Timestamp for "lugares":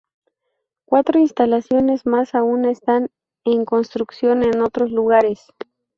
4.89-5.45